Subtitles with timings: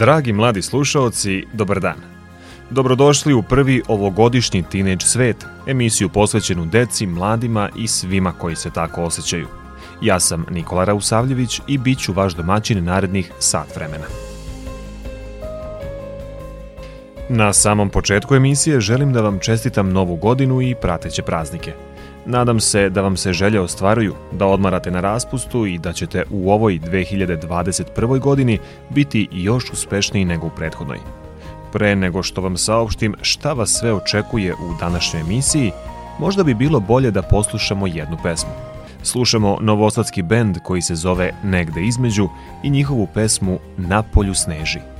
[0.00, 1.96] Dragi mladi slušaoci, dobar dan.
[2.70, 9.02] Dobrodošli u prvi ovogodišnji Teenage svet, emisiju posvećenu deci, mladima i svima koji se tako
[9.02, 9.46] osjećaju.
[10.02, 14.06] Ja sam Nikola Rausavljević i bit ću vaš domaćin narednih sat vremena.
[17.28, 21.72] Na samom početku emisije želim da vam čestitam novu godinu i prateće praznike–
[22.26, 26.52] Nadam se da vam se želje ostvaruju, da odmarate na raspustu i da ćete u
[26.52, 28.18] ovoj 2021.
[28.18, 28.58] godini
[28.90, 30.98] biti još uspešniji nego u prethodnoj.
[31.72, 35.72] Pre nego što vam saopštim šta vas sve očekuje u današnjoj emisiji,
[36.18, 38.50] možda bi bilo bolje da poslušamo jednu pesmu.
[39.02, 42.28] Slušamo novosadski bend koji se zove Negde između
[42.62, 44.99] i njihovu pesmu Na polju sneži.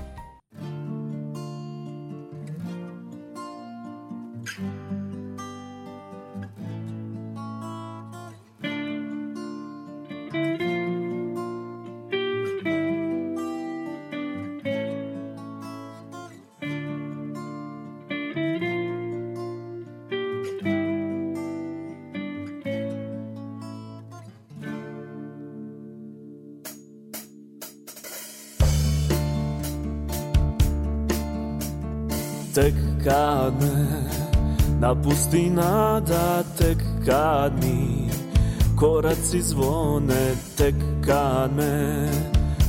[37.41, 38.09] Kad mi
[38.77, 40.75] koraci zvone Tek
[41.07, 42.09] kad me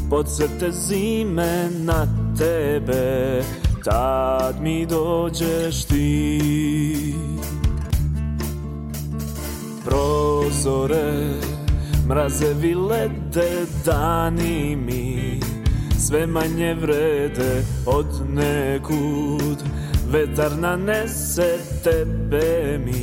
[0.10, 2.08] podsete zime na
[2.38, 3.42] tebe
[3.84, 7.16] Tad mi dođeš ti.
[9.86, 11.34] Prozore
[12.08, 15.40] mrazevi lede dani mi
[16.00, 19.58] sve manje vrede od nekud.
[20.12, 23.01] Vetar nanese tebe mi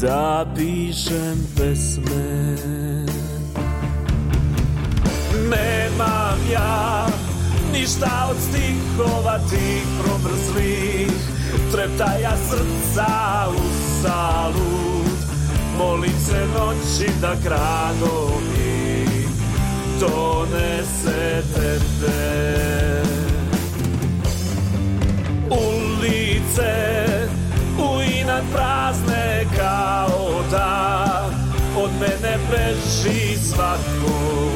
[0.00, 2.56] Da pišem pesme.
[5.50, 7.06] Nemam ja
[7.72, 11.10] ništa od stihova tih promrzlih
[11.72, 13.62] Treptaja srca u
[14.02, 15.16] salud
[15.78, 18.56] Molim se noći da gradom
[20.00, 23.02] donese tebe.
[25.50, 27.05] Ulice
[28.36, 31.30] inat prazne kao da
[31.78, 34.50] Od mene beži svako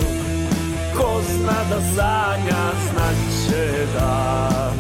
[0.97, 4.73] Ko zna da sanja znaće da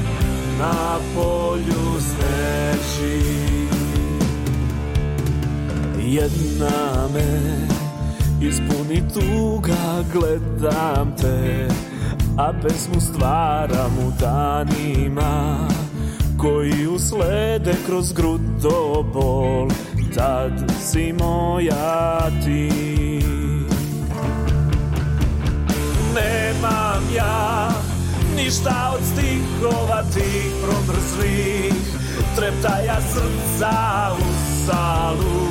[0.58, 3.40] Na polju sneži.
[5.98, 7.66] Jedna me
[8.48, 11.68] ispuni tuga gledam te
[12.38, 15.68] a pesmu stvaram u danima
[16.40, 19.68] koji uslede kroz grudo bol.
[20.14, 22.70] Tad si moja ti.
[26.14, 27.68] Nemam ja
[28.36, 31.72] ništa od stihova tih promrzlih.
[32.36, 33.72] Treptaja srca
[34.18, 34.24] u
[34.66, 35.50] salu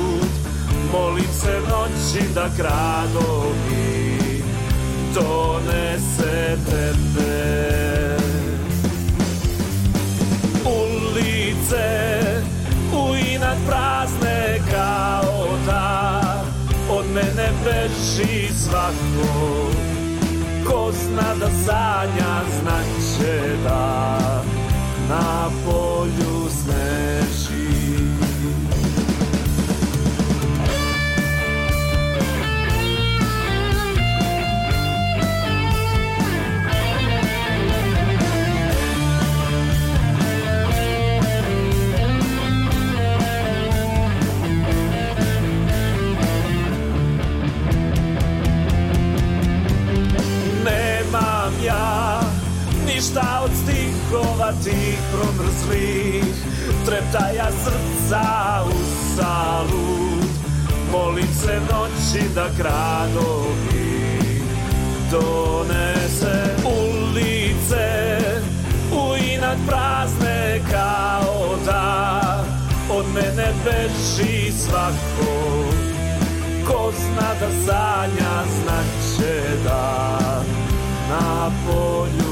[0.92, 4.42] Molim se noći da gradovi
[5.14, 7.89] donese tebe
[13.70, 16.20] prazne kao da
[16.90, 19.70] Od mene beži svako.
[20.66, 24.18] Ko zna da sanja znaće da
[25.08, 27.39] Na polju sneži
[54.10, 56.34] tragova tih promrzlih
[56.86, 58.78] Treptaja srca u
[59.16, 60.30] salut
[60.92, 64.42] Molim se noći da gradovi
[65.10, 68.18] donese ulice
[68.92, 72.44] U inat prazne kao da
[72.90, 75.64] Od mene beži svako.
[76.66, 80.42] Ko zna da sanja znaće da
[81.10, 82.29] Na polju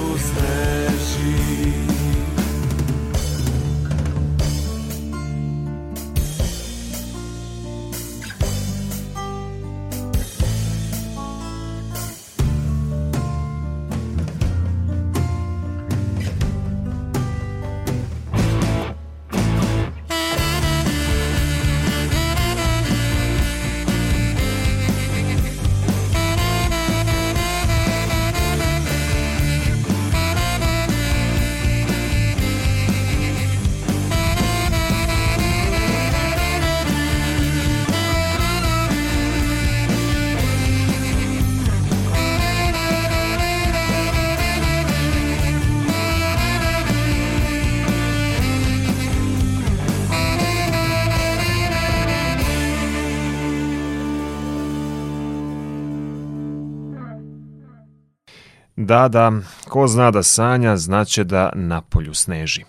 [58.89, 59.33] Da, da,
[59.69, 62.65] ko zna da sanja, znaće da na polju sneži.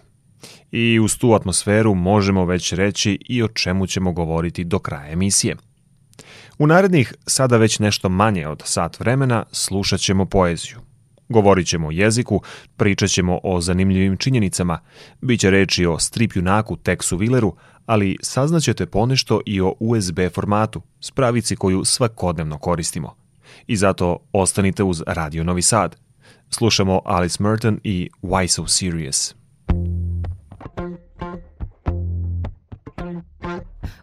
[0.71, 5.55] I uz tu atmosferu možemo već reći i o čemu ćemo govoriti do kraja emisije.
[6.57, 10.77] U narednih, sada već nešto manje od sat vremena, slušat ćemo poeziju.
[11.29, 12.41] Govorit ćemo o jeziku,
[12.77, 14.79] pričat ćemo o zanimljivim činjenicama,
[15.21, 17.51] bit će reči o strip junaku Texu Willeru,
[17.85, 23.15] ali saznaćete ponešto i o USB formatu, spravici koju svakodnevno koristimo.
[23.67, 26.08] I zato ostanite uz Radio Novi Sad.
[26.49, 29.35] Slušamo Alice Merton i Why So Serious.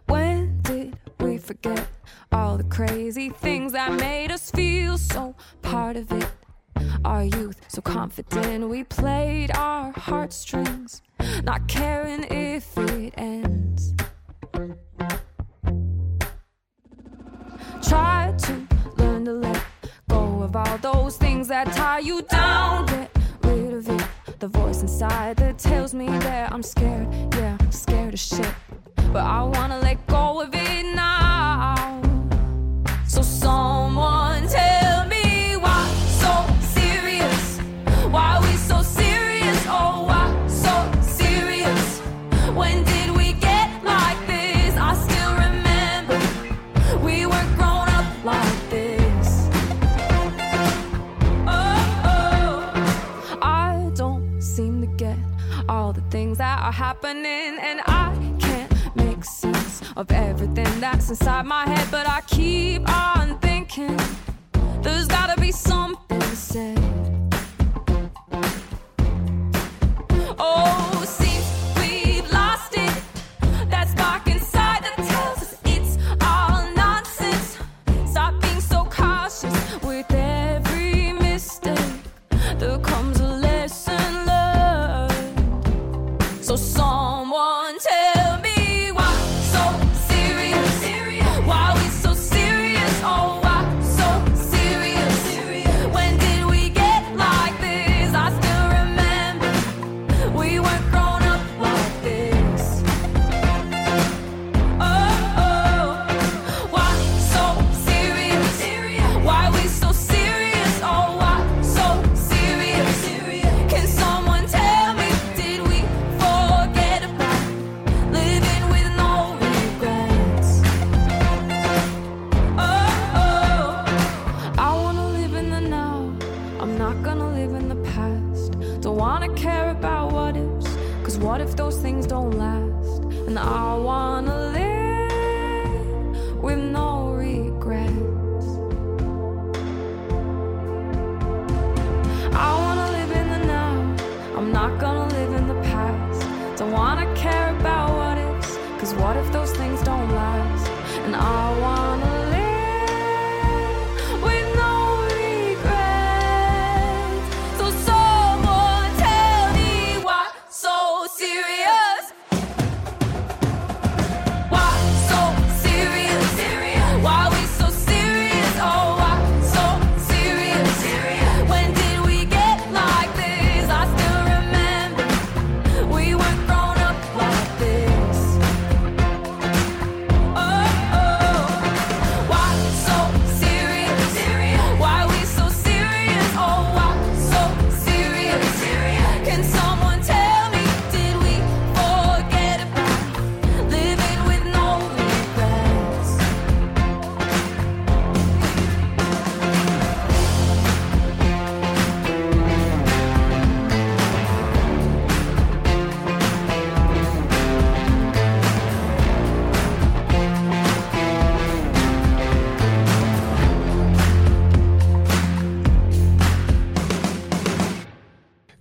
[0.07, 1.87] When did we forget
[2.31, 6.27] all the crazy things that made us feel so part of it?
[7.03, 11.01] Our youth, so confident, we played our heartstrings,
[11.43, 13.93] not caring if it ends.
[17.81, 18.26] Try
[20.55, 22.85] all those things that tie you down.
[22.85, 23.11] Get
[23.43, 24.07] rid of it.
[24.39, 27.07] The voice inside that tells me that I'm scared.
[27.35, 28.53] Yeah, scared of shit.
[29.13, 32.01] But I wanna let go of it now.
[33.07, 34.26] So someone
[57.07, 61.87] happening, and I can't make sense of everything that's inside my head.
[61.89, 63.26] But I keep on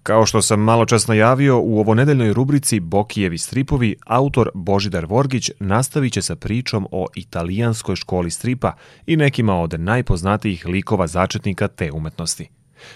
[0.07, 6.13] Kao što sam malo čas najavio, u ovonedeljnoj rubrici Bokijevi stripovi, autor Božidar Vorgić nastavit
[6.13, 8.73] će sa pričom o italijanskoj školi stripa
[9.07, 12.49] i nekima od najpoznatijih likova začetnika te umetnosti.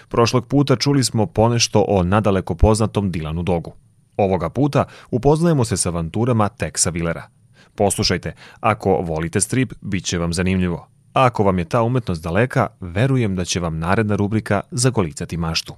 [0.07, 3.73] Prošlog puta čuli smo ponešto o nadaleko poznatom Dilanu Dogu.
[4.17, 7.21] Ovoga puta upoznajemo se sa avanturama Texa Willera.
[7.75, 10.87] Poslušajte, ako volite strip, bit će vam zanimljivo.
[11.13, 15.75] A ako vam je ta umetnost daleka, verujem da će vam naredna rubrika zagolicati maštu.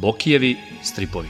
[0.00, 1.28] Bokijevi stripovi.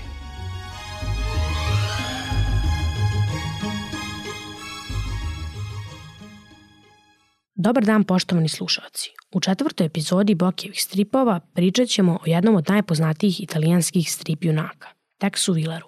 [7.54, 9.10] Dobar dan poštovani slušalci.
[9.32, 14.88] U četvrtoj epizodi Bokijevih stripova pričat ćemo o jednom od najpoznatijih italijanskih strip junaka,
[15.22, 15.86] Texu Villeru.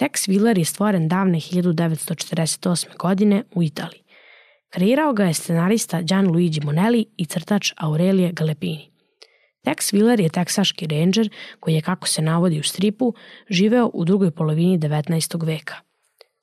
[0.00, 2.96] Tex Willer je stvoren davne 1948.
[2.98, 4.02] godine u Italiji.
[4.68, 8.95] Kreirao ga je scenarista Gianluigi Monelli i crtač Aurelije Galepini.
[9.66, 11.28] Tex Willer je teksaški ranger
[11.60, 13.14] koji je, kako se navodi u stripu,
[13.50, 15.46] živeo u drugoj polovini 19.
[15.46, 15.74] veka.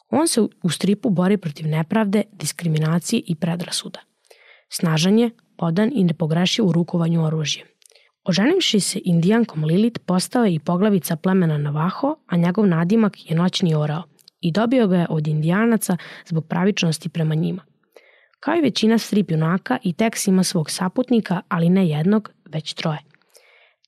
[0.09, 3.99] On se u stripu bori protiv nepravde, diskriminacije i predrasuda.
[4.69, 7.67] Snažan je, odan i nepogrešiv u rukovanju oružjem.
[8.23, 13.75] Oženivši se indijankom Lilit postao je i poglavica plemena Navaho, a njegov nadimak je noćni
[13.75, 14.03] orao
[14.41, 17.61] i dobio ga je od indijanaca zbog pravičnosti prema njima.
[18.39, 23.12] Kao i većina strip junaka i Tex ima svog saputnika, ali ne jednog, već troje.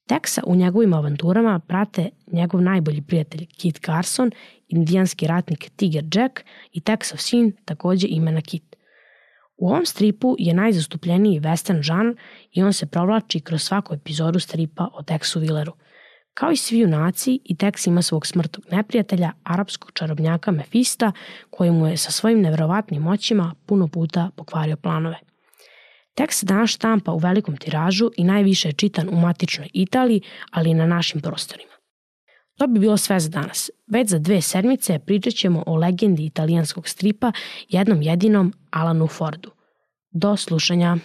[0.09, 4.31] Texa u njegovim avanturama prate njegov najbolji prijatelj Kit Carson,
[4.67, 6.39] indijanski ratnik Tiger Jack
[6.71, 8.75] i Texov sin, takođe imena Kit.
[9.57, 12.15] U ovom stripu je najzastupljeniji western žan
[12.51, 15.71] i on se provlači kroz svaku epizodu stripa o Texu Willeru.
[16.33, 21.11] Kao i svi junaci, i Tex ima svog smrtog neprijatelja, arapskog čarobnjaka Mefista,
[21.49, 25.19] koji mu je sa svojim neverovatnim moćima puno puta pokvario planove.
[26.15, 30.69] Tekst se danas štampa u velikom tiražu i najviše je čitan u matičnoj Italiji, ali
[30.69, 31.71] i na našim prostorima.
[32.57, 33.69] To bi bilo sve za danas.
[33.87, 37.31] Već za dve sedmice pričat ćemo o legendi italijanskog stripa
[37.69, 39.51] jednom jedinom Alanu Fordu.
[40.11, 40.97] Do slušanja.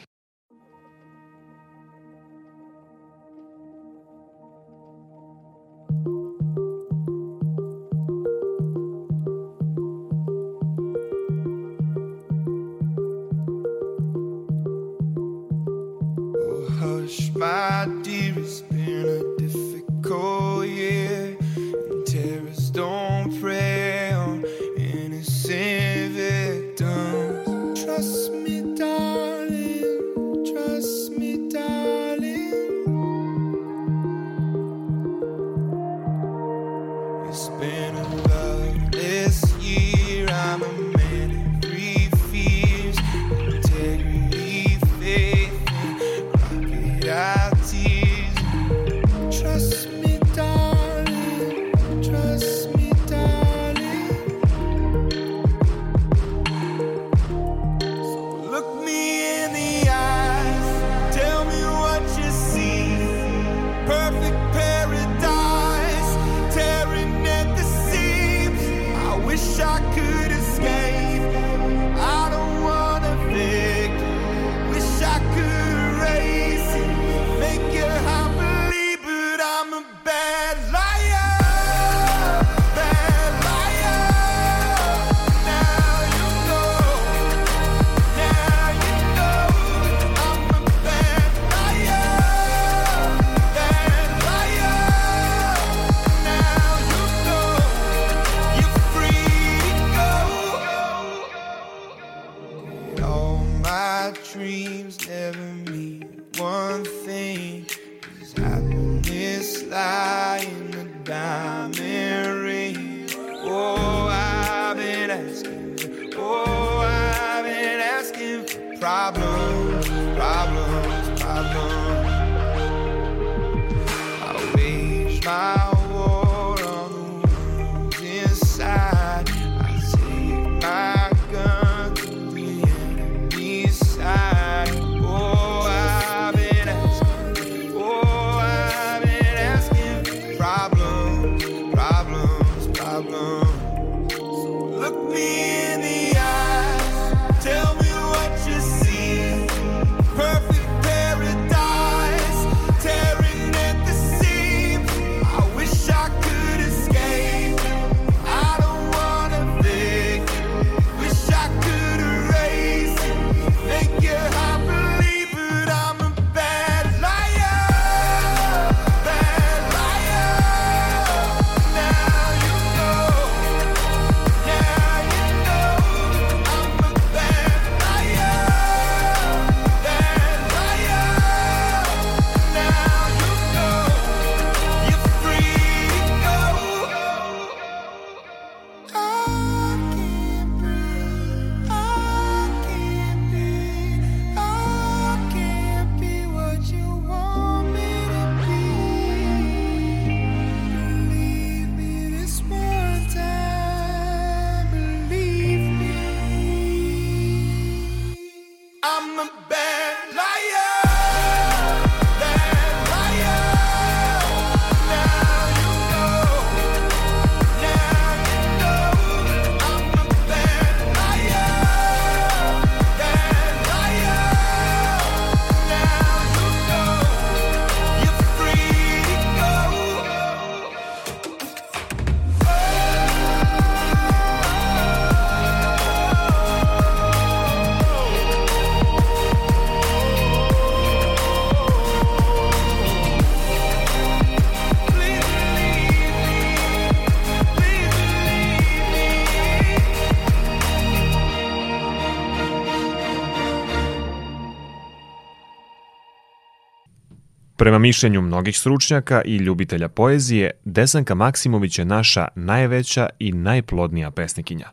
[257.60, 264.68] Prema mišljenju mnogih stručnjaka i ljubitelja poezije, Desanka Maksimović je naša najveća i najplodnija pesnikinja.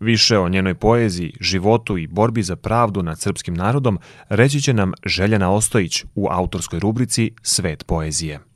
[0.00, 3.98] Više o njenoj poeziji, životu i borbi za pravdu nad srpskim narodom
[4.28, 8.49] reći će nam Željana Ostojić u autorskoj rubrici Svet poezije.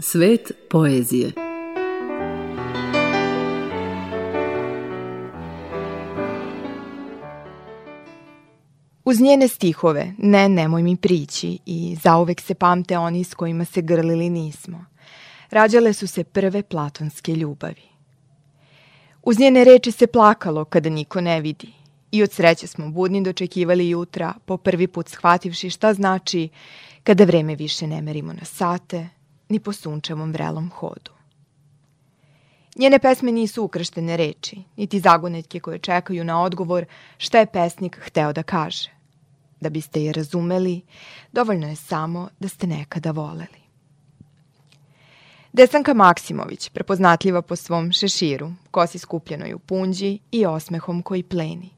[0.00, 1.32] Svet poezije.
[9.04, 13.82] Uz njene stihove Ne, nemoj mi prići i zauvek se pamte oni s kojima se
[13.82, 14.84] grlili nismo.
[15.50, 17.82] Rađale su se prve platonske ljubavi.
[19.22, 21.72] Uz njene reči se plakalo kada niko ne vidi.
[22.10, 26.48] I od sreće smo budni dočekivali jutra, po prvi put shvativši šta znači
[27.02, 29.08] kada vreme više ne merimo na sate,
[29.48, 31.10] ni po sunčevom vrelom hodu.
[32.76, 36.84] Njene pesme nisu ukrštene reči, niti zagonetke koje čekaju na odgovor
[37.18, 38.90] šta je pesnik hteo da kaže.
[39.60, 40.82] Da biste je razumeli,
[41.32, 43.66] dovoljno je samo da ste nekada voleli.
[45.52, 51.70] Desanka Maksimović, prepoznatljiva po svom šeširu, kosi skupljenoj u punđi i osmehom koji pleni.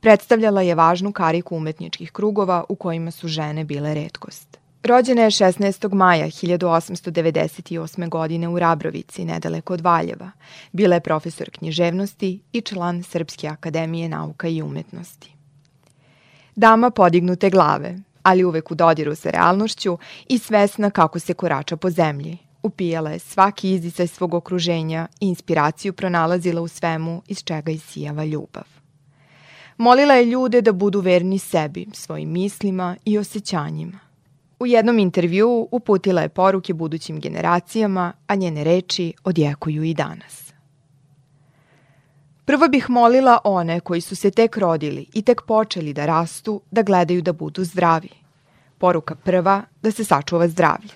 [0.00, 4.61] Predstavljala je važnu kariku umetničkih krugova u kojima su žene bile redkost.
[4.84, 5.94] Rođena je 16.
[5.94, 8.08] maja 1898.
[8.08, 10.30] godine u Rabrovici, nedaleko od Valjeva.
[10.72, 15.34] Bila je profesor književnosti i član Srpske akademije nauka i umetnosti.
[16.56, 21.90] Dama podignute glave, ali uvek u dodiru sa realnošću i svesna kako se korača po
[21.90, 22.38] zemlji.
[22.62, 28.64] Upijala je svaki izdisaj svog okruženja i inspiraciju pronalazila u svemu iz čega isijava ljubav.
[29.76, 34.11] Molila je ljude da budu verni sebi, svojim mislima i osjećanjima.
[34.62, 40.52] U jednom intervjuu uputila je poruke budućim generacijama, a njene reči odjekuju i danas.
[42.44, 46.82] Prvo bih molila one koji su se tek rodili i tek počeli da rastu, da
[46.82, 48.08] gledaju da budu zdravi.
[48.78, 50.94] Poruka prva, da se sačuva zdravlje.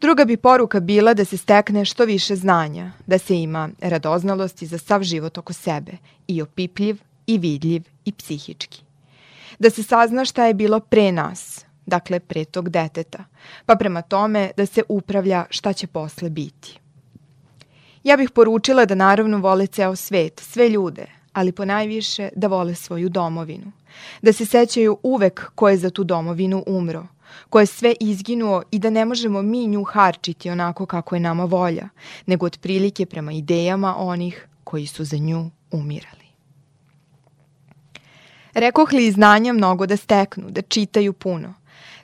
[0.00, 4.78] Druga bi poruka bila da se stekne što više znanja, da se ima radoznalosti za
[4.78, 5.92] sav život oko sebe,
[6.26, 8.82] i opipljiv, i vidljiv, i psihički.
[9.58, 13.24] Da se sazna šta je bilo pre nas, dakle pre tog deteta,
[13.66, 16.78] pa prema tome da se upravlja šta će posle biti.
[18.04, 23.08] Ja bih poručila da naravno vole ceo svet, sve ljude, ali ponajviše da vole svoju
[23.08, 23.72] domovinu.
[24.22, 27.06] Da se sećaju uvek ko je za tu domovinu umro,
[27.50, 31.44] ko je sve izginuo i da ne možemo mi nju harčiti onako kako je nama
[31.44, 31.88] volja,
[32.26, 36.22] nego otprilike prema idejama onih koji su za nju umirali.
[38.54, 41.54] Rekoh li i znanja mnogo da steknu, da čitaju puno.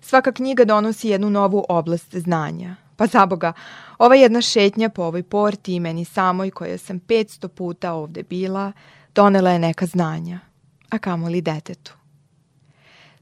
[0.09, 2.77] Svaka knjiga donosi jednu novu oblast znanja.
[2.97, 3.53] Pa za Boga,
[3.99, 8.73] ova jedna šetnja po ovoj porti i meni samoj koja sam 500 puta ovde bila,
[9.15, 10.41] donela je neka znanja,
[10.91, 11.93] a kamoli detetu.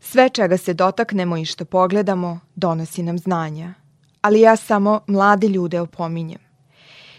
[0.01, 3.75] Sve čega se dotaknemo i što pogledamo, donosi nam znanja.
[4.23, 6.41] Ali ja samo mlade ljude opominjem.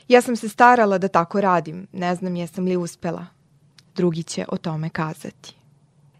[0.07, 3.25] Ja sam se starala da tako radim, ne znam jesam li uspela.
[3.95, 5.56] Drugi će o tome kazati.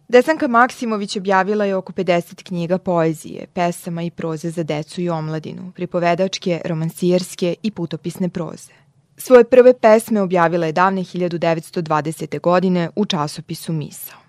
[0.09, 5.71] Desanka Maksimović objavila je oko 50 knjiga poezije, pesama i proze za decu i omladinu,
[5.75, 8.71] pripovedačke, romansijerske i putopisne proze.
[9.17, 12.39] Svoje prve pesme objavila je davne 1920.
[12.41, 14.26] godine u časopisu Misao.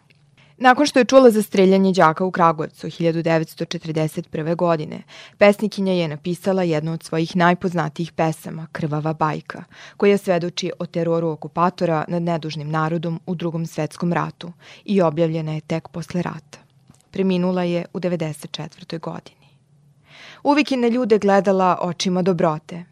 [0.61, 4.57] Nakon što je čula za streljanje đaka u Kragujevcu 1941.
[4.57, 5.03] godine,
[5.39, 9.65] pesnikinja je napisala jednu od svojih najpoznatijih pesama, Krvava bajka,
[9.97, 14.53] koja svedoči o teroru okupatora nad nedužnim narodom u drugom svetskom ratu
[14.85, 16.59] i objavljena je tek posle rata.
[17.11, 19.01] Preminula je u 94.
[19.01, 19.49] godini.
[20.45, 22.85] Uvijek je na ljude gledala očima dobrote.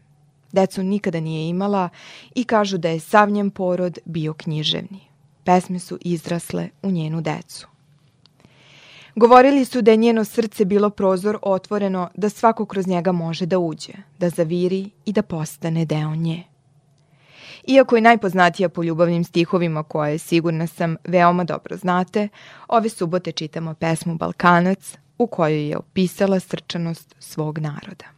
[0.51, 1.89] Decu nikada nije imala
[2.35, 5.06] i kažu da je sav njen porod bio književni
[5.47, 7.67] pesme su izrasle u njenu decu.
[9.15, 13.59] Govorili su da je njeno srce bilo prozor otvoreno da svako kroz njega može da
[13.59, 16.43] uđe, da zaviri i da postane deo nje.
[17.67, 22.27] Iako je najpoznatija po ljubavnim stihovima koje, sigurna sam, veoma dobro znate,
[22.67, 28.16] ove subote čitamo pesmu Balkanac u kojoj je opisala srčanost svog naroda.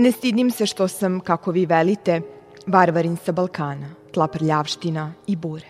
[0.00, 2.20] Ne stidim se što sam, kako vi velite,
[2.66, 5.66] varvarin sa Balkana, tla prljavština i bure.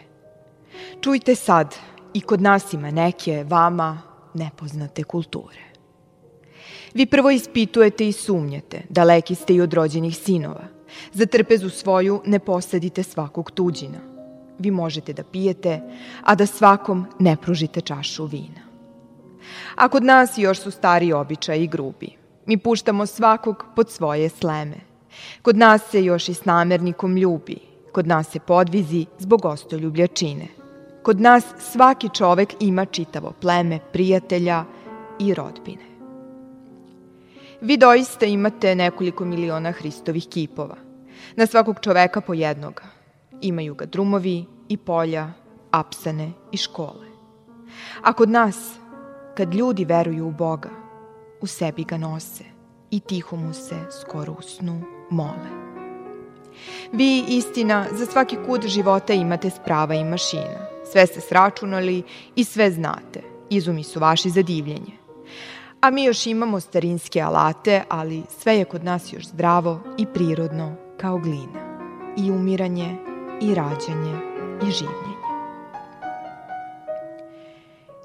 [1.00, 1.74] Čujte sad,
[2.14, 4.02] i kod nas ima neke, vama,
[4.34, 5.62] nepoznate kulture.
[6.94, 10.64] Vi prvo ispitujete i sumnjate, daleki ste i od rođenih sinova.
[11.12, 13.98] Za trpezu svoju ne posadite svakog tuđina.
[14.58, 15.80] Vi možete da pijete,
[16.22, 18.62] a da svakom ne pružite čašu vina.
[19.74, 22.19] A kod nas još su stari običaji i grubi.
[22.50, 24.76] Mi puštamo svakog pod svoje sleme.
[25.42, 27.58] Kod nas se još i s namernikom ljubi.
[27.92, 30.46] Kod nas se podvizi zbog ostoljublja čine.
[31.02, 34.64] Kod nas svaki čovek ima čitavo pleme prijatelja
[35.18, 35.84] i rodbine.
[37.60, 40.76] Vi doista imate nekoliko miliona Hristovih kipova.
[41.36, 42.82] Na svakog čoveka po jednoga.
[43.40, 45.32] Imaju ga drumovi i polja,
[45.70, 47.06] apsane i škole.
[48.02, 48.74] A kod nas,
[49.36, 50.79] kad ljudi veruju u Boga,
[51.40, 52.44] u sebi ga nose
[52.90, 55.60] i tiho mu se skoro u snu mole.
[56.92, 60.66] Vi, istina, za svaki kut života imate sprava i mašina.
[60.92, 62.02] Sve ste sračunali
[62.36, 63.22] i sve znate.
[63.50, 65.00] Izumi su vaši za divljenje.
[65.80, 70.74] A mi još imamo starinske alate, ali sve je kod nas još zdravo i prirodno
[70.96, 71.70] kao glina.
[72.16, 72.96] I umiranje,
[73.40, 74.16] i rađanje,
[74.62, 75.20] i življenje.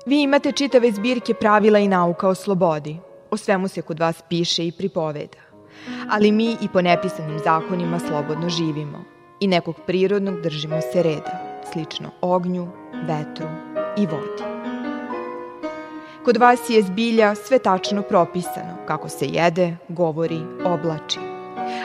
[0.05, 2.97] Vi imate čitave zbirke pravila i nauka o slobodi.
[3.31, 5.37] O svemu se kod vas piše i pripoveda.
[6.09, 9.03] Ali mi i po nepisanim zakonima slobodno živimo
[9.39, 12.67] i nekog prirodnog držimo se reda, slično ognju,
[13.07, 13.47] vetru
[13.97, 14.55] i vodi.
[16.25, 21.19] Kod vas je zbilja sve tačno propisano, kako se jede, govori, oblači.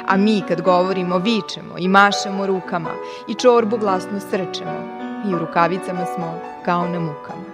[0.07, 2.90] A mi kad govorimo vičemo i mašemo rukama
[3.29, 5.00] i čorbu glasno srčemo
[5.31, 7.50] i u rukavicama smo kao na mukama.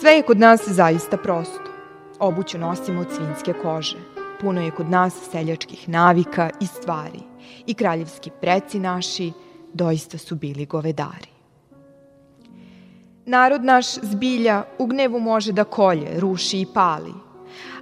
[0.00, 1.73] Sve je kod nas zaista prosto.
[2.18, 3.96] Obuću nosimo od svinjske kože.
[4.40, 7.20] Puno je kod nas seljačkih navika i stvari.
[7.66, 9.32] I kraljevski preci naši
[9.72, 11.28] doista su bili govedari.
[13.26, 17.12] Narod naš zbilja u gnevu može da kolje, ruši i pali,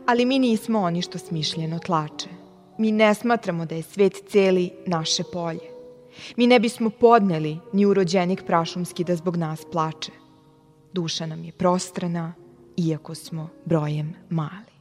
[0.06, 2.28] ali mi nismo oni što smišljeno tlače.
[2.78, 5.72] Mi ne smatramo da je svet celi naše polje.
[6.36, 10.12] Mi ne bismo podneli ni urođenik prašumski da zbog nas plače.
[10.92, 12.32] Duša nam je prostrana,
[12.82, 14.72] iako smo brojem mali.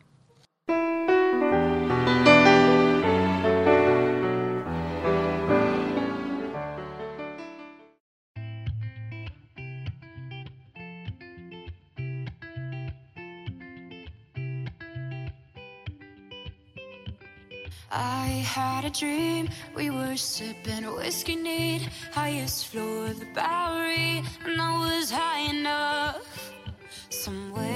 [17.94, 21.82] I had a dream, we were sipping whiskey neat,
[22.14, 26.52] highest floor of the Bowery, and I was high enough.
[27.10, 27.71] Somewhere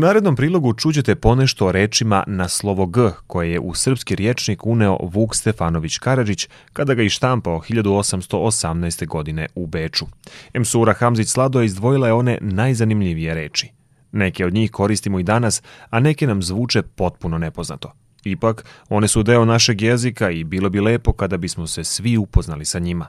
[0.00, 4.98] Narednom prilogu čućete ponešto o rečima na slovo G, koje je u srpski riječnik uneo
[5.02, 9.06] Vuk Stefanović Karadžić kada ga ištampao 1818.
[9.06, 10.06] godine u Beču.
[10.54, 13.68] Emsura Hamzić Slado izdvojila je one najzanimljivije reči.
[14.12, 17.92] Neke od njih koristimo i danas, a neke nam zvuče potpuno nepoznato.
[18.24, 22.64] Ipak, one su deo našeg jezika i bilo bi lepo kada bismo se svi upoznali
[22.64, 23.06] sa njima.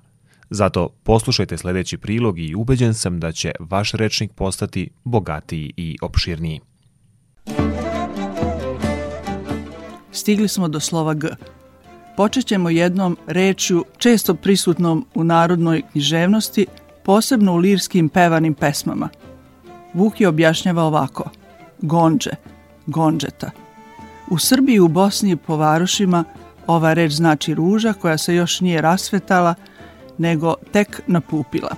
[0.49, 6.62] Zato poslušajte sledeći prilog i ubeđen sam da će vaš rečnik postati bogatiji i opširniji.
[10.12, 11.28] Stigli smo do slova G.
[12.17, 16.65] Počet ćemo jednom rečju često prisutnom u narodnoj književnosti,
[17.04, 19.10] posebno u lirskim pevanim pesmama.
[19.93, 21.30] Vuk je objašnjava ovako.
[21.82, 22.32] Gonđe,
[22.86, 23.52] gonđeta.
[24.30, 26.24] U Srbiji i u Bosni i po varošima
[26.67, 29.56] ova reč znači ruža koja se još nije rasvetala,
[30.17, 31.76] nego tek napupila.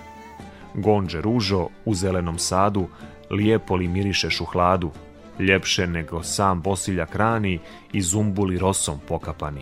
[0.74, 2.88] Gonđe ružo u zelenom sadu,
[3.32, 4.92] lijepo li mirišeš u hladu,
[5.40, 7.60] ljepše nego sam bosiljak rani
[7.94, 9.62] i zumbuli rosom pokapani.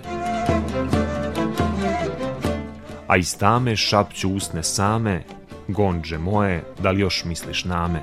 [3.08, 5.24] A iz tame šapću usne same,
[5.68, 8.00] gonđe moje, da li još misliš name?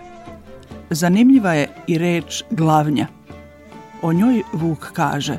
[0.91, 3.07] Zanimljiva je i reč glavnja.
[4.03, 5.39] O njoj Vuk kaže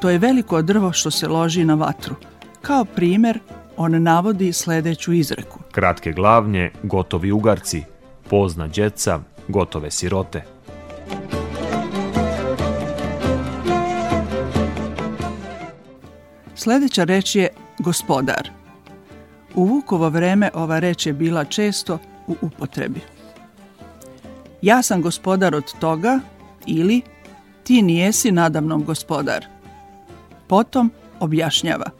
[0.00, 2.14] To je veliko drvo što se loži na vatru.
[2.62, 3.38] Kao primer,
[3.76, 5.58] on navodi sledeću izreku.
[5.72, 7.82] Kratke glavnje, gotovi ugarci,
[8.30, 10.51] pozna djeca, gotove sirote.
[16.62, 17.48] Sledeća reč je
[17.78, 18.50] gospodar.
[19.54, 23.00] U Vukovo vreme ova reč je bila često u upotrebi.
[24.62, 26.20] Ja sam gospodar od toga
[26.66, 27.02] ili
[27.64, 29.46] ti nijesi nadamnom gospodar.
[30.46, 31.90] Potom objašnjava.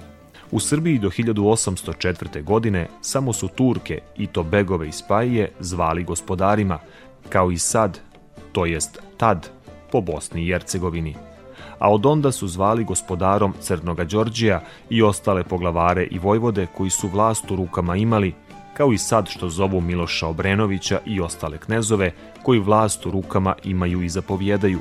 [0.50, 2.44] U Srbiji do 1804.
[2.44, 6.78] godine samo su Turke i to begove iz Spajije zvali gospodarima,
[7.28, 7.98] kao i sad,
[8.52, 9.50] to jest tad,
[9.92, 11.31] po Bosni i Jercegovini.
[11.82, 17.08] A od onda su zvali gospodarom Crnoga Đorđija i ostale poglavare i vojvode koji su
[17.08, 18.34] vlast u rukama imali,
[18.76, 24.02] kao i sad što zovu Miloša Obrenovića i ostale knezove koji vlast u rukama imaju
[24.02, 24.78] i zapovjedaju.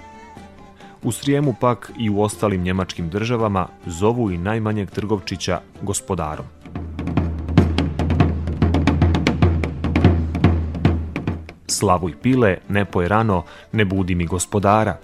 [1.04, 6.46] U Srijemu pak i u ostalim njemačkim državama zovu i najmanjeg trgovčića gospodarom.
[11.68, 14.98] Slavuj pile, ne poj rano, ne budi mi gospodara.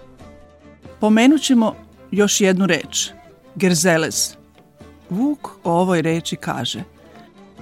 [0.99, 3.09] Pomenut ćemo još jednu reč.
[3.55, 4.35] Gerzelez.
[5.09, 6.83] Vuk o ovoj reči kaže.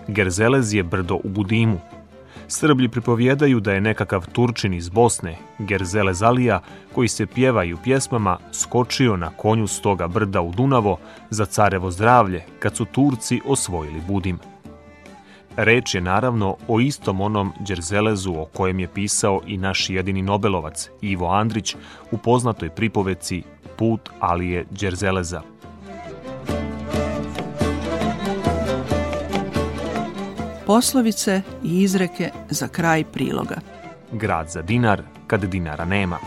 [0.08, 1.80] Gerzelez je brdo u Budimu.
[2.48, 6.62] Srblji pripovjedaju da je nekakav Turčin iz Bosne, Gerzelez Alija,
[6.94, 11.46] koji se pjeva i u pjesmama, skočio na konju s toga brda u Dunavo za
[11.46, 14.40] carevo zdravlje kad su Turci osvojili Budim.
[15.58, 20.90] Reč je naravno o istom onom Đerzelezu o kojem je pisao i naš jedini Nobelovac
[21.02, 21.76] Ivo Andrić
[22.12, 23.44] u poznatoj pripoveci
[23.78, 25.42] Put Alije Đerzeleza.
[30.66, 33.56] Poslovice i izreke za kraj priloga.
[34.12, 36.18] Grad za dinar kad dinara nema.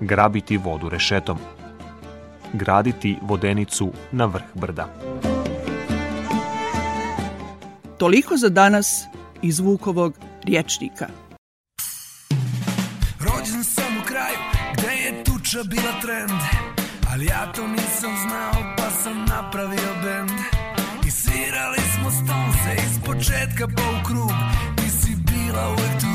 [0.00, 1.38] Grabiti vodu rešetom.
[2.52, 4.88] Graditi vodenicu na vrh brda.
[7.98, 9.04] Toliko za danas
[9.42, 11.06] iz Vukovog riječnika.
[15.62, 16.40] Tuča bila trend
[17.12, 20.40] Ali ja to nisam znao pa sam napravio bend.
[21.06, 24.32] I svirali smo stonse iz početka pa u krug.
[24.76, 26.12] Ti si bila uvek tu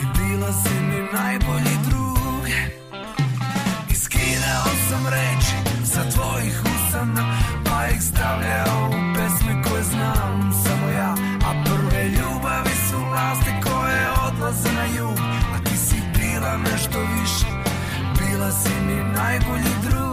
[0.00, 2.46] i bila si mi najbolji drug.
[3.90, 10.52] I skidao sam reči sa tvojih usana Pa ih stavljao u pesme koje znam.
[10.64, 11.14] Samo ja
[11.46, 15.18] A prve ljubavi su vlasti koje odlaze na jug.
[15.54, 17.49] A ti si bila nešto više
[18.40, 20.09] Bila si mi najbolji drug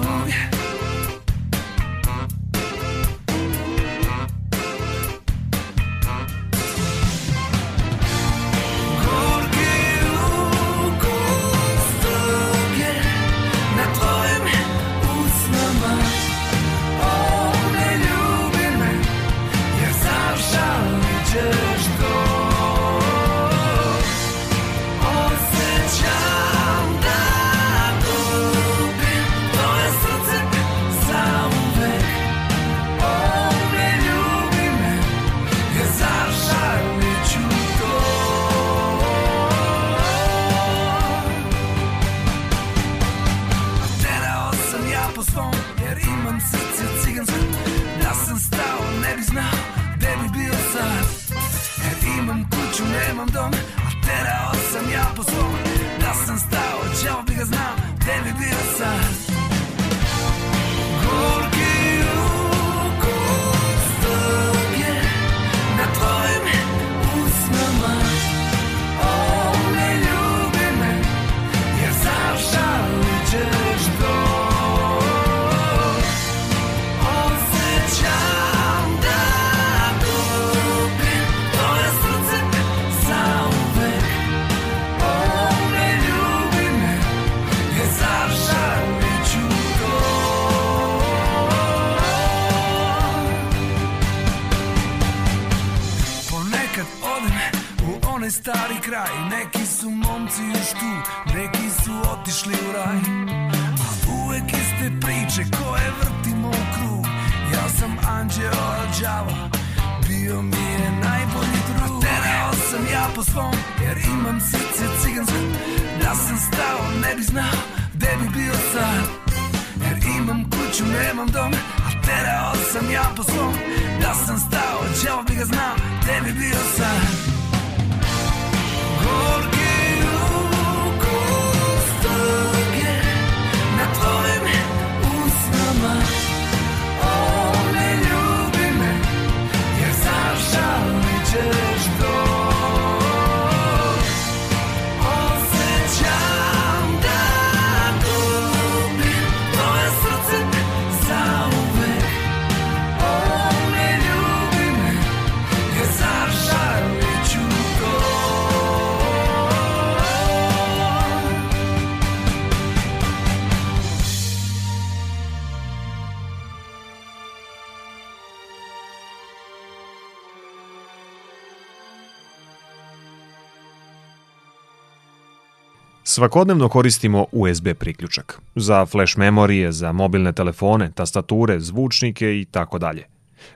[176.18, 183.06] Svakodnevno koristimo USB priključak za flash memorije, za mobilne telefone, tastature, zvučnike i tako dalje.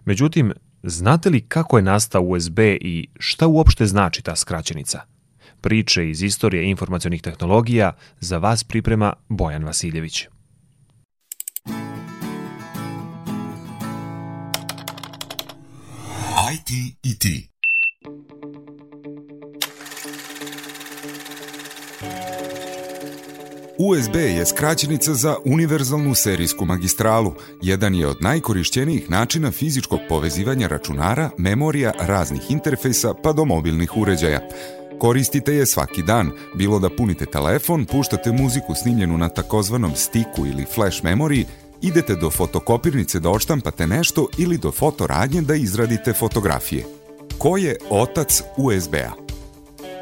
[0.06, 0.54] Međutim,
[0.84, 5.02] znate li kako je nastao USB i šta uopšte znači ta skraćenica?
[5.62, 10.28] Priče iz istorije informacionih tehnologija za vas priprema Bojan Vasiljević.
[16.54, 17.51] IT i ti.
[23.84, 27.34] USB je skraćenica za univerzalnu serijsku magistralu.
[27.62, 34.40] Jedan je od najkorišćenijih načina fizičkog povezivanja računara, memorija, raznih interfejsa pa do mobilnih uređaja.
[35.00, 40.66] Koristite je svaki dan, bilo da punite telefon, puštate muziku snimljenu na takozvanom stiku ili
[40.76, 41.46] flash memoriji,
[41.82, 46.86] idete do fotokopirnice da odštampate nešto ili do fotoradnje da izradite fotografije.
[47.38, 49.31] Ko je otac USB-a?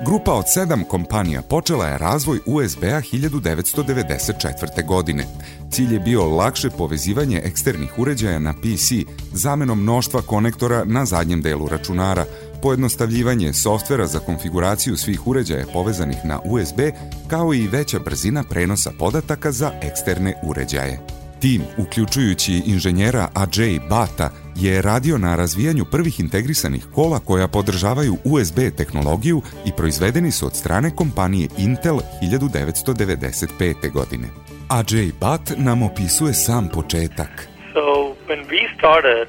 [0.06, 4.86] Grupa od sedam kompanija počela je razvoj USB-a 1994.
[4.86, 5.26] godine.
[5.72, 8.92] Cilj je bio lakše povezivanje eksternih uređaja na PC
[9.34, 12.26] zamenom mnoštva konektora na zadnjem delu računara,
[12.62, 16.80] pojednostavljivanje softvera za konfiguraciju svih uređaja povezanih na USB,
[17.28, 21.19] kao i veća brzina prenosa podataka za eksterne uređaje.
[21.42, 28.58] Tim, uključujući inženjera Ajay Bata, je radio na razvijanju prvih integrisanih kola koja podržavaju USB
[28.78, 33.92] tehnologiju i proizvedeni su od strane kompanije Intel 1995.
[33.92, 34.28] godine.
[34.70, 37.48] Ajay Bat nam opisuje sam početak.
[37.74, 37.84] So
[38.28, 39.28] when we started,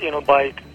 [0.00, 0.71] you know, by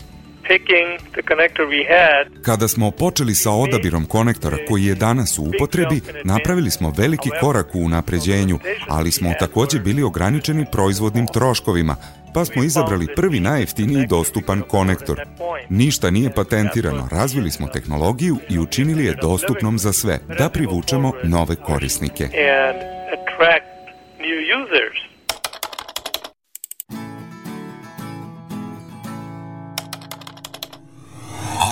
[2.42, 7.76] Kada smo počeli sa odabirom konektora koji je danas u upotrebi, napravili smo veliki korak
[7.76, 11.96] u unapređenju, ali smo takođe bili ograničeni proizvodnim troškovima,
[12.34, 15.22] pa smo izabrali prvi najjeftiniji dostupan konektor.
[15.70, 21.56] Ništa nije patentirano, razvili smo tehnologiju i učinili je dostupnom za sve, da privučemo nove
[21.56, 22.30] korisnike.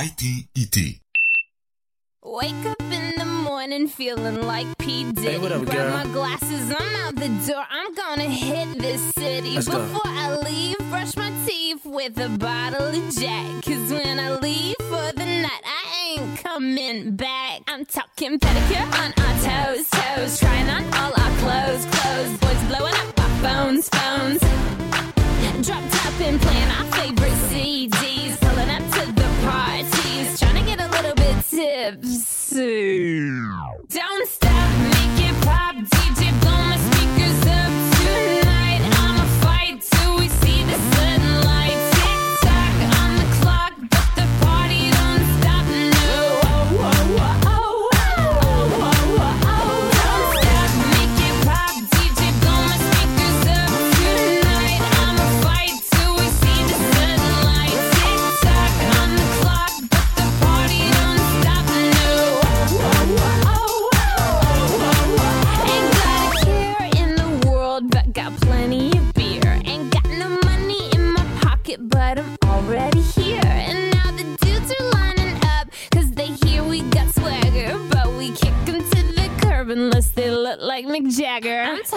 [0.06, 0.46] And attract new users.
[0.46, 1.02] IT i ti.
[2.24, 5.04] Wake up in the morning feeling like P.
[5.12, 5.22] Diddy.
[5.22, 5.92] Hey, what up, Grab girl?
[5.92, 7.64] my glasses, I'm out the door.
[7.70, 9.56] I'm gonna hit this city.
[9.56, 9.80] Let's go.
[9.80, 13.64] Before I leave, brush my teeth with a bottle of Jack.
[13.64, 17.62] Cause when I leave for the night, I ain't coming back.
[17.68, 20.40] I'm talking pedicure on our toes, toes.
[20.40, 22.38] Trying on all our clothes, clothes.
[22.40, 24.42] Boys blowing up our phones, phones.
[25.66, 28.05] Drop top and playing our favorite CDs.
[31.50, 33.20] Tipsy.
[33.90, 35.95] Don't stop, make it pop.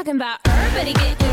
[0.08, 1.27] talking about everybody getting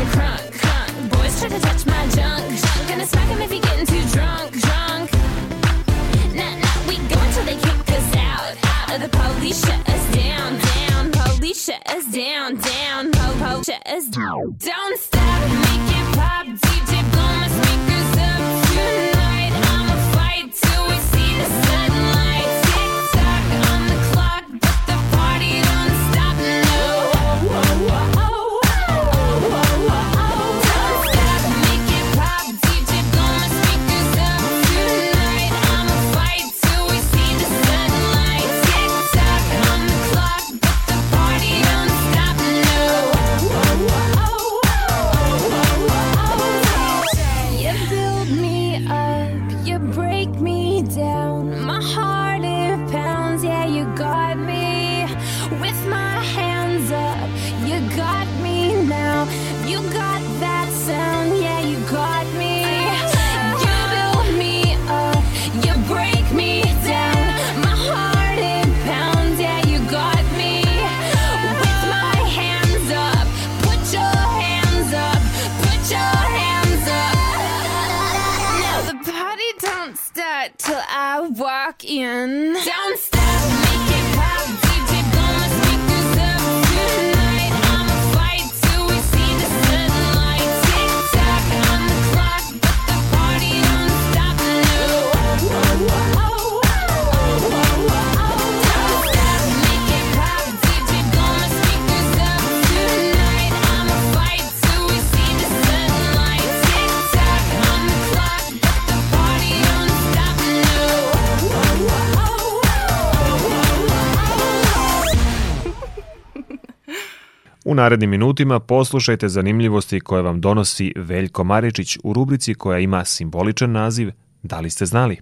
[117.76, 124.10] narednim minutima poslušajte zanimljivosti koje vam donosi Veljko Maričić u rubrici koja ima simboličan naziv
[124.42, 125.16] Da li ste znali?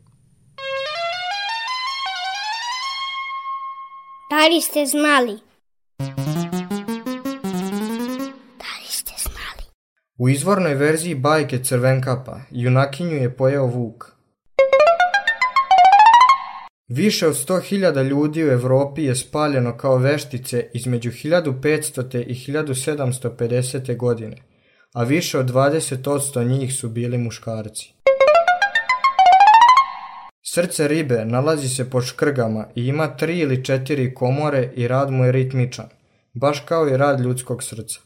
[4.30, 5.38] Da li ste znali?
[8.58, 9.68] Da li ste znali?
[10.18, 14.04] U izvornoj verziji bajke Crvenkapa junakinju je pojeo vuk–
[16.88, 22.24] Više od 100.000 ljudi u Evropi je spaljeno kao veštice između 1500.
[22.26, 23.96] i 1750.
[23.96, 24.36] godine,
[24.92, 27.94] a više od 20% njih su bili muškarci.
[30.42, 35.24] Srce ribe nalazi se po škrgama i ima tri ili četiri komore i rad mu
[35.24, 35.88] je ritmičan,
[36.34, 38.00] baš kao i rad ljudskog srca.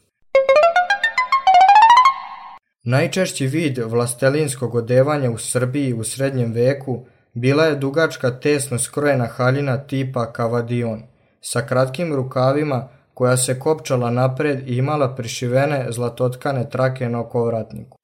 [2.83, 7.05] Najčešći vid vlastelinskog odevanja u Srbiji u srednjem veku–
[7.41, 11.03] Bila je dugačka tesno skrojena haljina tipa kavadion,
[11.41, 17.97] sa kratkim rukavima koja se kopčala napred i imala prišivene zlatotkane trake na okovratniku.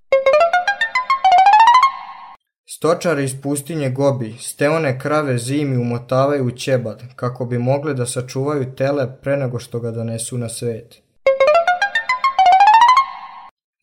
[2.69, 8.75] Stočari iz pustinje Gobi steone krave zimi umotavaju u ćebad kako bi mogle da sačuvaju
[8.75, 11.01] tele pre nego što ga donesu na svet.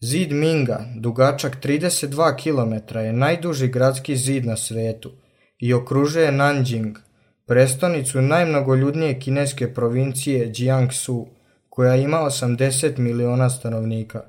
[0.00, 5.12] Zid Minga, dugačak 32 km, je najduži gradski zid na svetu,
[5.63, 6.99] i okružuje Nanjing,
[7.47, 11.27] prestonicu najmnogoljudnije kineske provincije Jiangsu,
[11.69, 14.23] koja ima 80 miliona stanovnika.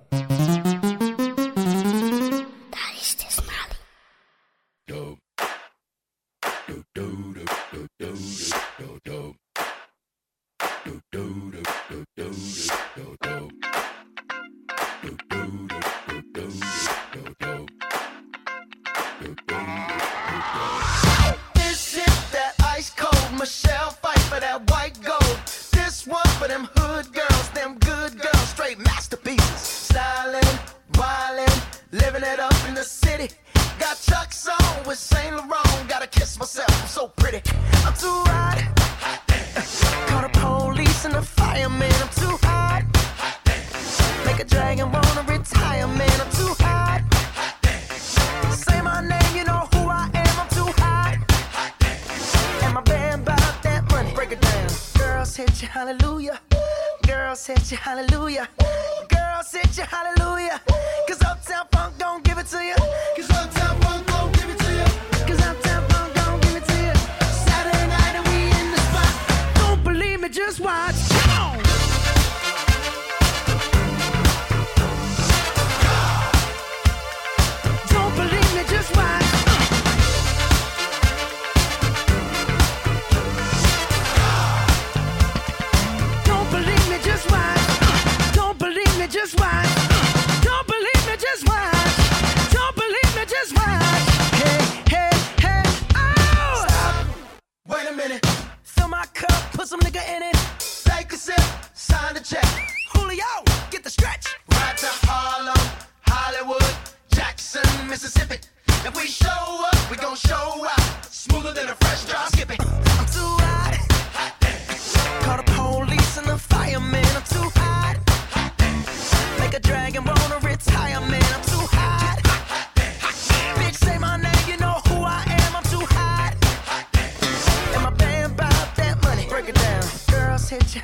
[99.04, 100.38] my cup, put some nigga in it.
[100.86, 101.42] Take a sip,
[101.74, 102.46] sign the check.
[102.94, 103.32] Julio,
[103.70, 104.26] get the stretch.
[104.52, 105.66] Right to Harlem,
[106.08, 106.74] Hollywood,
[107.10, 108.38] Jackson, Mississippi.
[108.68, 111.06] If we show up, we gon' show out.
[111.06, 112.33] Smoother than a fresh drop.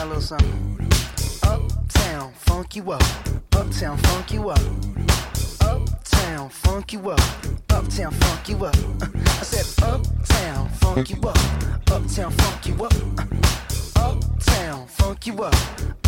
[0.00, 0.78] A little something.
[1.42, 3.02] Uptown, funk you up.
[3.52, 4.60] Uptown, funk you up.
[5.60, 7.20] Uptown, funk you up.
[7.68, 8.76] Uptown, funk you up.
[9.02, 11.36] I said, Uptown, funk you up.
[11.90, 12.94] Uptown, funk you up.
[13.96, 15.54] Uptown, funk you up.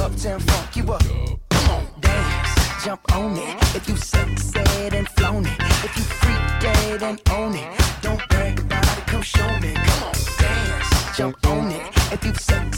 [0.00, 1.02] Uptown, funk you up.
[1.50, 3.76] Come on, dance, jump on it.
[3.76, 5.60] If you sexed and flown it.
[5.84, 7.80] If you freak dead and own it.
[8.00, 9.74] Don't brag about it, come show me.
[9.74, 11.82] Come on, dance, jump on it.
[12.12, 12.71] If you sexed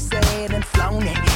[0.73, 1.34] Flown it.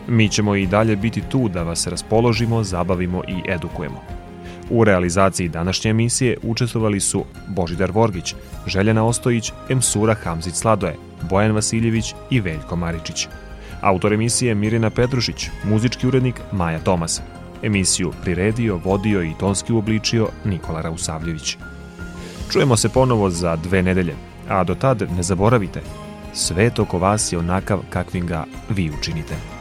[0.08, 4.00] Mi ćemo i dalje biti tu da vas raspoložimo, zabavimo i edukujemo.
[4.70, 8.34] U realizaciji današnje emisije učestvovali su Božidar Vorgić,
[8.66, 10.96] Željana Ostojić, Emsura Hamzić Sladoje,
[11.30, 13.28] Bojan Vasiljević i Veljko Maričić.
[13.84, 17.20] Autor emisije Mirina Petrušić, muzički urednik Maja Tomas.
[17.62, 21.56] Emisiju priredio, vodio i tonski uobličio Nikola Rausavljević.
[22.52, 24.14] Čujemo se ponovo za dve nedelje,
[24.48, 25.80] a do tad ne zaboravite,
[26.32, 29.53] svet oko vas je onakav kakvim ga vi učinite.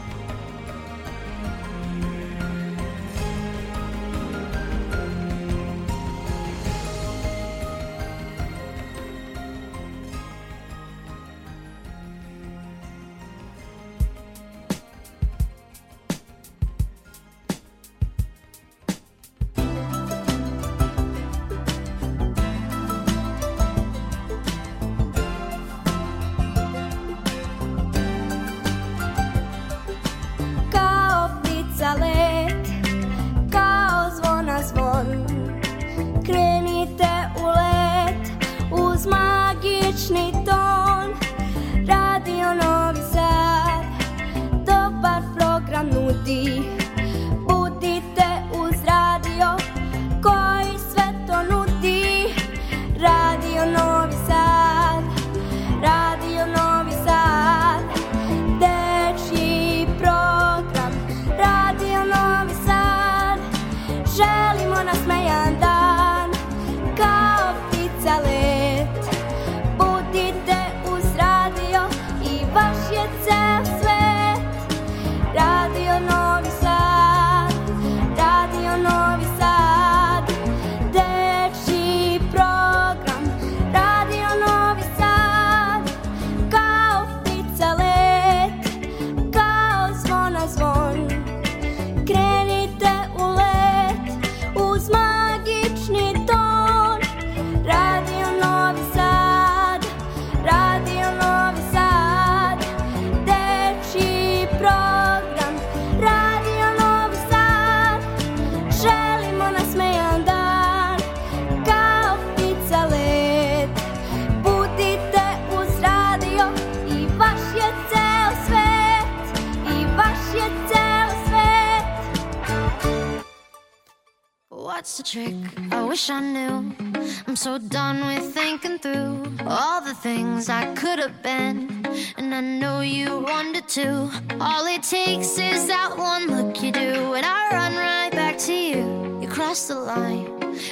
[127.44, 131.86] so done with thinking through all the things I could have been.
[132.16, 134.10] And I know you wanted to.
[134.40, 138.54] All it takes is that one look you do, and I run right back to
[138.54, 139.20] you.
[139.22, 140.26] You cross the line,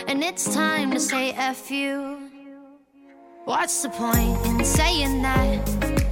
[0.07, 2.29] and it's time to say F you.
[3.43, 5.59] What's the point in saying that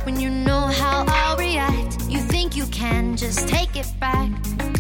[0.06, 2.02] when you know how I'll react?
[2.10, 4.30] You think you can just take it back,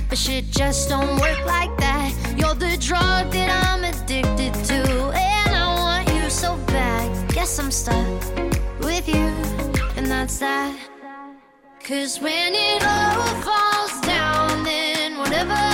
[0.10, 2.12] but shit just don't work like that.
[2.38, 5.29] You're the drug that I'm addicted to
[7.50, 8.06] guess I'm stuck
[8.80, 9.28] with you,
[9.97, 10.78] and that's that.
[11.84, 15.68] Cause when it all falls down, then whatever.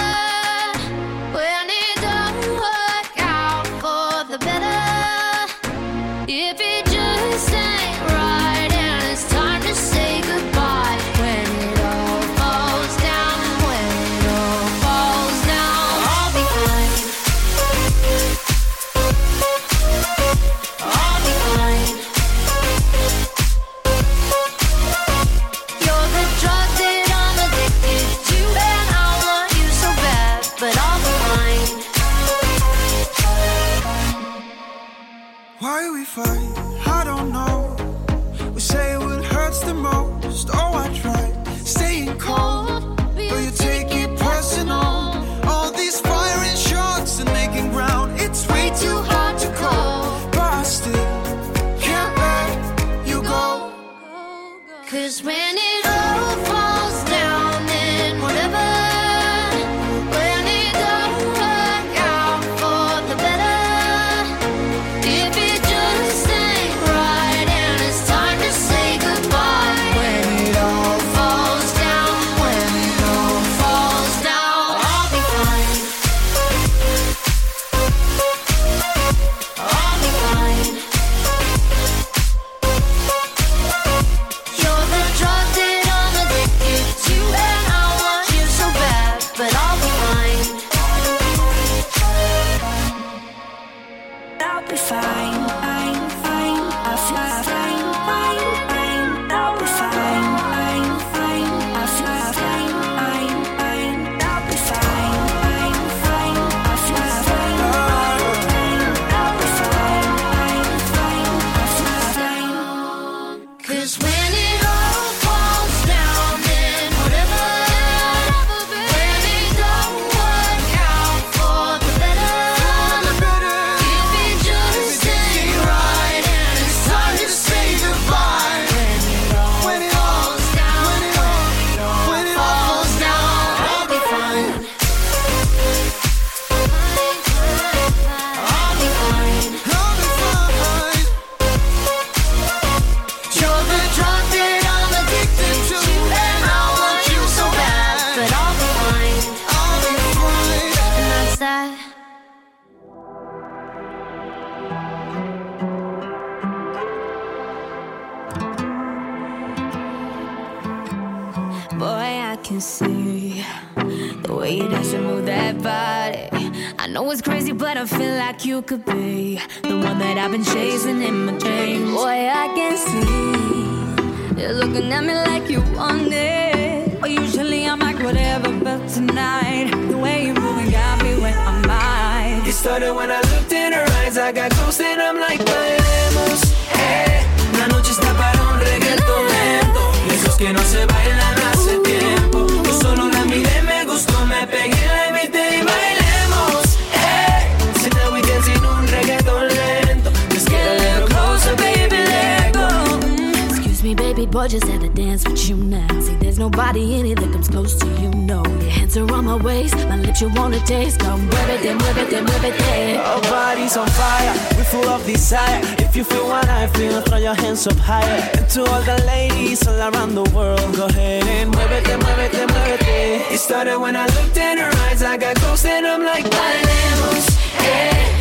[206.56, 208.10] body in it that comes close to you.
[208.10, 211.00] No, your hands are on my waist, my lips you wanna taste.
[211.00, 212.98] Come move it, then move it, then move it, then.
[212.98, 215.62] Our bodies on fire, we're full of desire.
[215.80, 218.30] If you feel what I feel, throw your hands up higher.
[218.38, 222.00] And to all the ladies all around the world, go ahead and move it, then
[222.00, 223.32] move it, then move it.
[223.34, 226.54] It started when I looked in her eyes, I got ghosts and I'm like, my
[226.70, 227.28] lemons,
[227.60, 228.15] hey.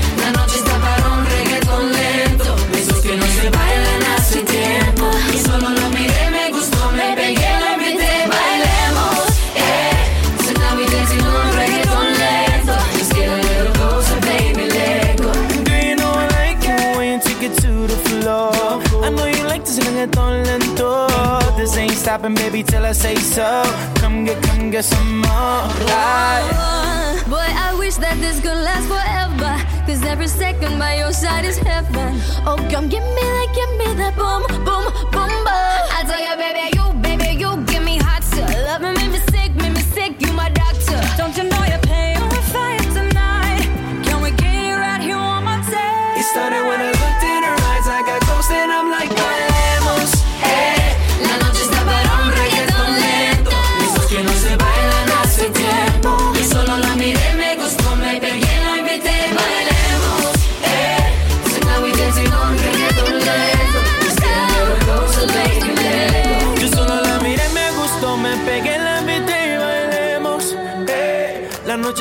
[22.55, 23.62] Baby, till I say so.
[23.96, 25.66] Come get, come get some more.
[25.86, 29.55] Oh, boy, I wish that this could last forever.
[29.86, 32.14] Cause every second by your side is heaven.
[32.46, 35.82] Oh, come give me that, give me that boom, boom, boom, boom.
[35.96, 37.03] I tell you, baby, you,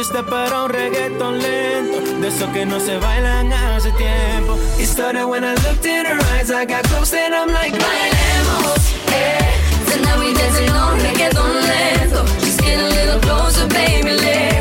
[0.03, 2.01] chiste para un reggaeton lento.
[2.19, 4.57] De esos que no se bailan hace tiempo.
[4.77, 8.83] It started when I looked in her eyes I got close and I'm like Bailemos,
[9.13, 12.25] eh Tonight we dancing on reggaeton lento.
[12.41, 14.52] Just get a little closer, baby, let's